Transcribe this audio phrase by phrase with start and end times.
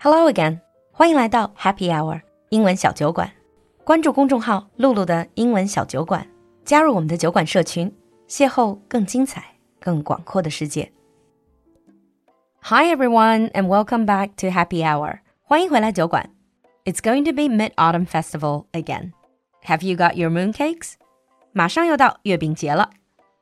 [0.00, 0.60] Hello again，
[0.92, 3.30] 欢迎来到 Happy Hour 英文小酒馆。
[3.84, 6.26] 关注公众号“露露的英文小酒馆”，
[6.64, 7.94] 加入我们的酒馆社群，
[8.28, 10.92] 邂逅更精彩、更广阔的世界。
[12.62, 15.20] Hi everyone, and welcome back to Happy Hour.
[15.42, 16.30] 欢迎回来酒馆。
[16.84, 19.12] It's going to be Mid Autumn Festival again.
[19.64, 20.94] Have you got your mooncakes?
[21.52, 22.90] 马上又到月饼节了。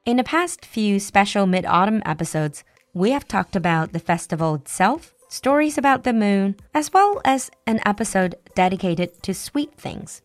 [0.04, 2.60] In the past few special Mid Autumn episodes,
[2.92, 7.80] we have talked about the festival itself stories about the moon, as well as an
[7.84, 10.22] episode dedicated to sweet things.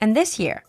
[0.00, 0.62] And this year,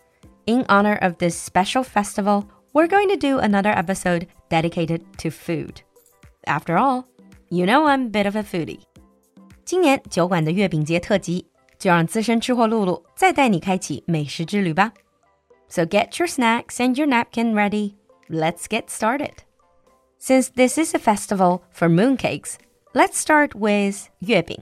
[0.46, 5.82] in honor of this special festival, we're going to do another episode dedicated to food.
[6.46, 7.08] After all,
[7.50, 8.82] you know I'm a bit of a foodie.
[9.64, 11.46] 今年酒馆的月饼节特辑，
[11.78, 14.92] 就让资深吃货露露再带你开启美食之旅吧。
[15.70, 17.94] So get your snacks and your napkin ready.
[18.30, 19.44] Let's get started.
[20.20, 22.56] Since this is a festival for mooncakes,
[22.94, 24.60] Let's start with 月饼。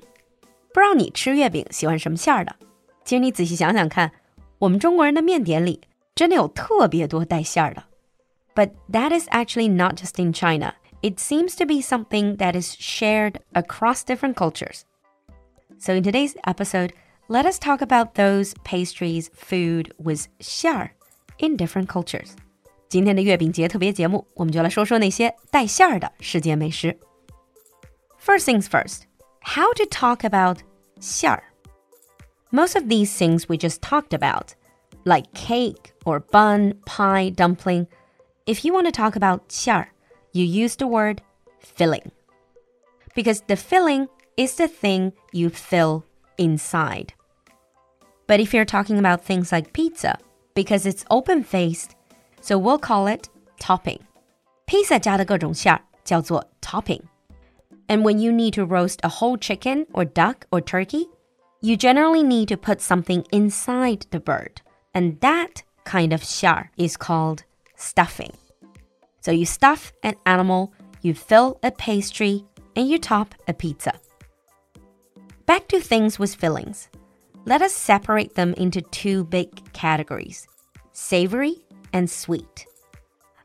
[0.74, 2.56] 不知道你吃月饼喜欢什么馅儿的？
[3.04, 4.12] 其实你仔细想想看，
[4.60, 5.82] 我们中国人的面点里
[6.16, 7.84] 真的有特别多带馅儿的。
[8.56, 10.76] But that is actually not just in China.
[11.02, 14.82] It seems to be something that is shared across different cultures.
[15.80, 16.92] So in today's episode,
[17.28, 20.92] let us talk about those pastries, food with 馅儿
[21.40, 22.34] in different cultures.
[22.88, 26.98] 今天的月饼节特别节目，我们就来说说那些带馅儿的世界美食。
[28.26, 29.08] First things first,
[29.42, 30.64] how to talk about
[31.00, 31.44] 馅儿.
[32.52, 34.56] Most of these things we just talked about,
[35.06, 37.88] like cake or bun, pie, dumpling,
[38.46, 39.88] if you want to talk about 馅儿,
[40.34, 41.22] you use the word
[41.60, 42.12] filling.
[43.16, 46.06] Because the filling is the thing you fill
[46.38, 47.14] inside.
[48.28, 50.18] But if you're talking about things like pizza,
[50.54, 51.96] because it's open faced,
[52.40, 54.00] so we'll call it topping.
[54.66, 57.02] 披萨加的各种馅儿叫做 topping。
[57.89, 61.07] And when you need to roast a whole chicken or duck or turkey,
[61.61, 64.61] you generally need to put something inside the bird.
[64.95, 67.45] And that kind of xiar is called
[67.77, 68.33] stuffing.
[69.21, 72.45] So you stuff an animal, you fill a pastry,
[72.75, 73.99] and you top a pizza.
[75.47, 76.89] Back to things with fillings.
[77.45, 80.47] Let us separate them into two big categories
[80.93, 81.57] savory
[81.93, 82.67] and sweet.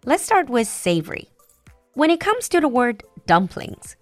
[0.05, 1.29] Let's start with savory.
[1.93, 3.97] When it comes to the word dumplings,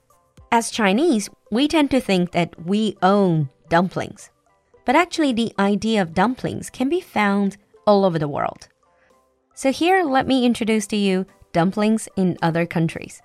[0.51, 4.31] as Chinese, we tend to think that we own dumplings.
[4.85, 8.69] But actually, the idea of dumplings can be found all over the world.
[9.55, 13.21] So, here, let me introduce to you dumplings in other countries.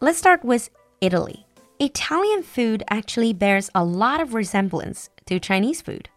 [0.00, 1.46] Let's start with Italy.
[1.80, 6.08] Italian food actually bears a lot of resemblance to Chinese food.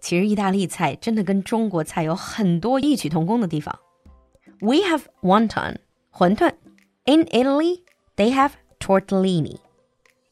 [0.00, 3.78] 其实意大利菜真的跟中国菜有很多异曲同工的地方。
[4.60, 5.78] We have wonton,
[6.12, 6.52] 馄饨.
[7.04, 7.82] In Italy,
[8.16, 9.58] they have tortellini.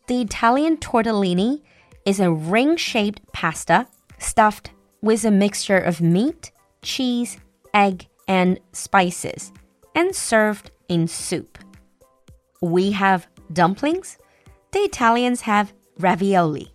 [0.07, 1.61] The Italian tortellini
[2.05, 3.87] is a ring shaped pasta
[4.19, 4.71] stuffed
[5.01, 6.51] with a mixture of meat,
[6.81, 7.37] cheese,
[7.73, 9.51] egg, and spices,
[9.95, 11.57] and served in soup.
[12.61, 14.17] We have dumplings.
[14.71, 16.71] The Italians have ravioli.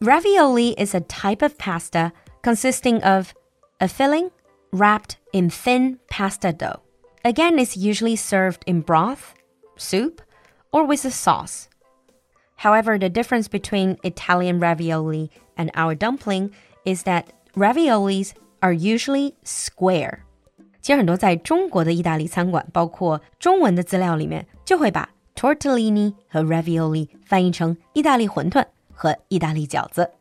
[0.00, 2.12] Ravioli is a type of pasta
[2.42, 3.34] consisting of
[3.80, 4.30] a filling
[4.72, 6.80] wrapped in thin pasta dough.
[7.24, 9.34] Again, it's usually served in broth,
[9.76, 10.22] soup,
[10.72, 11.68] or with a sauce.
[12.59, 16.51] However, the difference between Italian ravioli and our dumpling
[16.85, 20.19] is that raviolis are usually square.
[20.81, 30.11] 其实很多在中国的意大利餐馆，包括中文的资料里面，就会把 tortellini 和 ravioli 翻译成意大利馄饨和意大利饺子。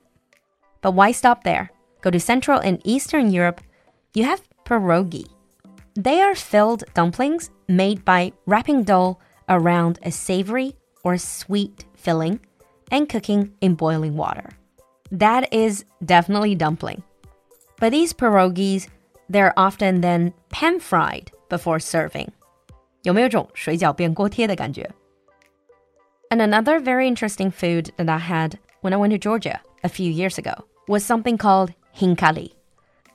[0.80, 1.68] But why stop there?
[2.02, 3.58] Go to Central and Eastern Europe.
[4.12, 5.26] You have pierogi.
[5.94, 12.38] They are filled dumplings made by wrapping dough around a savory or sweet filling,
[12.90, 14.50] and cooking in boiling water.
[15.10, 17.02] That is definitely dumpling.
[17.78, 18.88] But these pierogies,
[19.28, 22.28] they're often then pan fried before serving.
[23.02, 24.90] 有没有种水饺变锅贴的感觉?
[26.30, 30.10] And another very interesting food that I had when I went to Georgia a few
[30.10, 32.52] years ago was something called hinkali.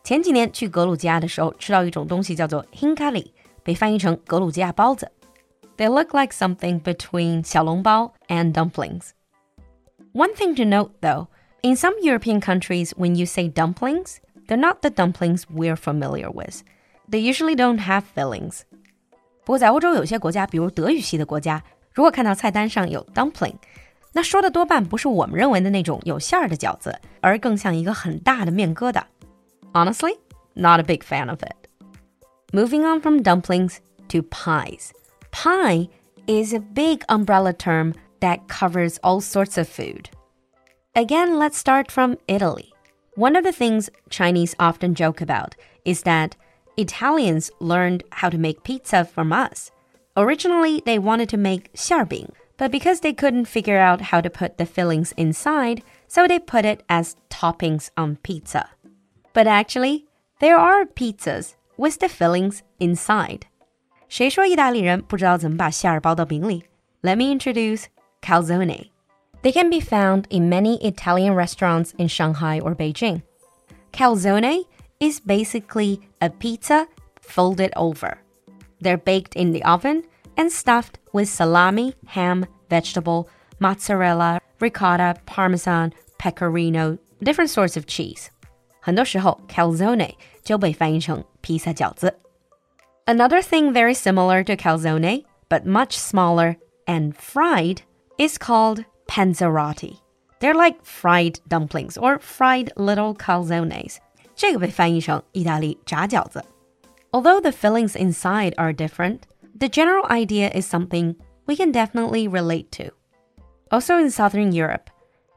[0.04, 3.32] 前几年去格鲁吉亚的时候，吃到一种东西叫做 hinkali，
[3.64, 5.12] 被翻译成格鲁吉亚包子。
[5.78, 9.14] they look like something between xiaolongbao and dumplings.
[10.14, 11.28] One thing to note though,
[11.62, 16.64] in some European countries, when you say dumplings, they're not the dumplings we're familiar with.
[17.10, 18.62] They usually don't have fillings.
[19.44, 21.64] 不过在欧洲有些国家，比如德语系的国家，
[21.94, 23.56] 如果看到菜单上有 dumpling，
[24.14, 29.04] 那说的多半不是我们认为的那种有馅儿的饺子，而更像一个很大的面疙瘩。
[29.74, 30.18] Honestly,
[30.54, 31.56] not a big fan of it.
[32.52, 33.78] Moving on from dumplings
[34.10, 34.90] to pies.
[35.35, 35.89] Pie
[36.29, 40.09] is a big umbrella term that covers all sorts of food.
[40.95, 42.73] Again, let's start from Italy.
[43.17, 46.37] One of the things Chinese often joke about is that
[46.77, 49.73] Italians learned how to make pizza from us.
[50.17, 54.57] Originally, they wanted to make xiaobing, but because they couldn't figure out how to put
[54.57, 58.71] the fillings inside, so they put it as toppings on pizza.
[59.33, 60.07] But actually,
[60.39, 63.49] there are pizzas with the fillings inside.
[64.14, 66.64] 谁说意大利人不知道怎么把馅儿包到饼里？
[67.02, 67.86] Let me introduce
[68.22, 68.90] calzone.
[69.42, 73.22] They can be found in many Italian restaurants in Shanghai or Beijing.
[73.94, 74.66] Calzone
[75.00, 76.88] is basically a pizza
[77.22, 78.18] folded over.
[78.82, 80.04] They're baked in the oven
[80.36, 83.30] and stuffed with salami, ham, vegetable,
[83.60, 88.28] mozzarella, ricotta, parmesan, pecorino, different sorts of cheese.
[88.82, 92.20] 很多时候，calzone 就被翻译成披萨饺子。
[93.08, 96.58] Another thing very similar to calzone, but much smaller
[96.88, 97.82] and fried,
[98.18, 100.00] is called panzerotti.
[100.40, 104.00] They're like fried dumplings or fried little calzones.
[104.36, 106.44] 这个被翻译成意大利炸饺子。
[107.12, 109.22] Although the fillings inside are different,
[109.58, 112.92] the general idea is something we can definitely relate to.
[113.70, 114.90] Also in southern Europe,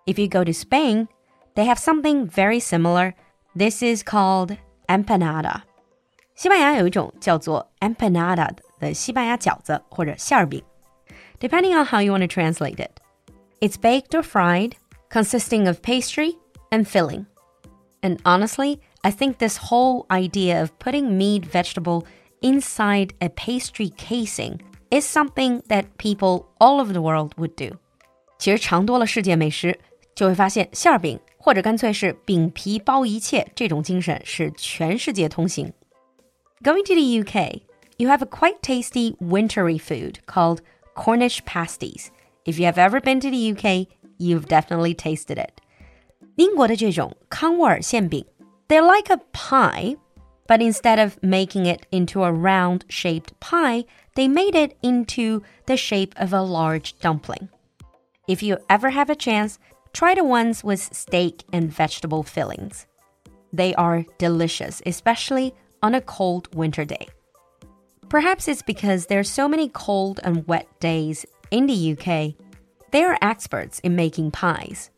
[0.07, 1.09] if you go to Spain,
[1.55, 3.15] they have something very similar.
[3.57, 4.57] This is called
[4.89, 5.63] empanada.
[6.37, 8.49] 西班牙有一种叫做 empanada
[8.81, 10.63] 的西班牙饺子或者馅儿饼，
[11.39, 12.91] depending on how you want to translate it.
[13.61, 14.73] It's baked or fried,
[15.11, 16.37] consisting of pastry
[16.71, 17.27] and filling.
[18.01, 22.05] And honestly, I think this whole idea of putting meat vegetable
[22.41, 24.59] inside a pastry casing
[24.91, 27.77] is something that people all over the world would do.
[28.39, 29.79] 其实尝多了世界美食，
[30.17, 35.73] 就会发现馅儿饼或者干脆是饼皮包一切这种精神是全世界通行。
[36.63, 37.63] Going to the UK,
[37.99, 40.63] you have a quite tasty wintry food called
[40.95, 42.11] Cornish pasties.
[42.45, 43.89] If you have ever been to the UK,
[44.19, 45.61] you've definitely tasted it.
[46.37, 48.25] 英国的这种康沃尔馅饼
[48.73, 49.97] they're like a pie,
[50.49, 53.85] but instead of making it into a round shaped pie,
[54.15, 57.51] they made it into the shape of a large dumpling.
[58.27, 59.59] If you ever have a chance,
[59.93, 62.87] try the ones with steak and vegetable fillings.
[63.53, 67.09] They are delicious, especially on a cold winter day.
[68.09, 72.35] Perhaps it's because there are so many cold and wet days in the UK.
[72.91, 74.91] They are experts in making pies.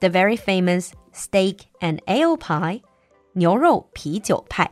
[0.00, 2.80] The very famous steak and ale pie
[3.34, 4.70] 牛肉啤酒派.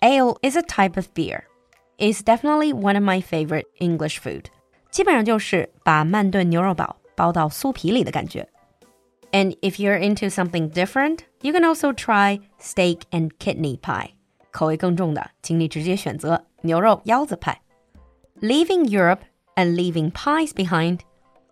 [0.00, 1.44] Ale is a type of beer.
[1.98, 4.46] It's definitely one of my favorite English food.
[4.90, 8.48] 基本上就是把慢炖牛肉堡包到酥皮里的感觉。
[9.32, 14.13] And if you're into something different, you can also try steak and kidney pie.
[14.54, 17.60] 口味更重的，请你直接选择牛肉腰子派。
[18.40, 19.20] Leaving Europe
[19.54, 21.00] and leaving pies behind,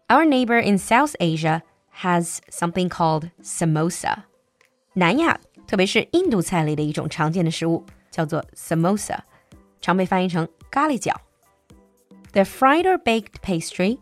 [0.09, 1.63] our neighbor in South Asia
[2.03, 4.25] has something called samosa.
[4.95, 9.19] 南亚特别是印度菜里的一种常见的食物，叫做 samosa，
[9.81, 11.15] 常被翻译成咖喱饺。
[12.33, 13.99] They're fried or baked pastry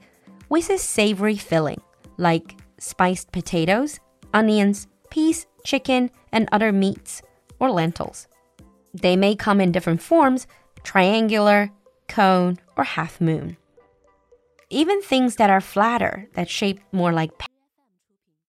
[0.48, 1.78] with a savory filling,
[2.16, 3.96] like spiced potatoes,
[4.32, 7.20] onions, peas, chicken, and other meats,
[7.58, 8.24] or lentils.
[8.93, 10.47] They may come in different forms
[10.83, 11.71] triangular,
[12.07, 13.57] cone, or half moon.
[14.69, 17.37] Even things that are flatter, that shape more like